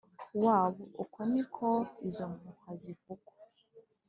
wabo 0.43 0.83
uko 1.03 1.19
ni 1.31 1.43
ko 1.53 1.67
izo 2.07 2.25
mpuha 2.33 2.71
zivugwa 2.81 3.31